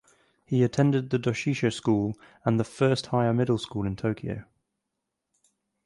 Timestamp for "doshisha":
1.19-1.71